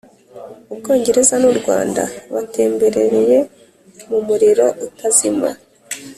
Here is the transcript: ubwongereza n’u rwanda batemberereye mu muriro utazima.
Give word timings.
ubwongereza 0.71 1.35
n’u 1.41 1.53
rwanda 1.59 2.03
batemberereye 2.33 3.37
mu 4.09 4.19
muriro 4.27 4.65
utazima. 4.87 5.49